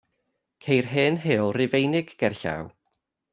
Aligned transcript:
Ceir 0.63 0.85
hen 0.93 1.15
heol 1.23 1.51
Rufeinig 1.57 2.07
gerllaw. 2.19 2.63